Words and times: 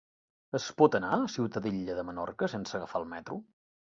Es 0.59 0.63
pot 0.81 0.95
anar 0.99 1.09
a 1.17 1.27
Ciutadella 1.33 1.99
de 1.99 2.05
Menorca 2.09 2.51
sense 2.53 2.79
agafar 2.79 3.05
el 3.05 3.09
metro? 3.15 3.41